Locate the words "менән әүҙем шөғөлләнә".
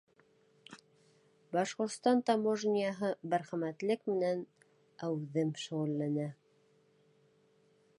4.13-6.31